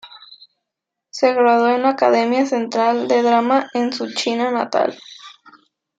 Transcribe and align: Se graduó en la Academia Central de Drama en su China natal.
Se 1.11 1.31
graduó 1.35 1.67
en 1.69 1.83
la 1.83 1.89
Academia 1.89 2.47
Central 2.47 3.07
de 3.07 3.21
Drama 3.21 3.69
en 3.75 3.93
su 3.93 4.11
China 4.11 4.49
natal. 4.49 4.97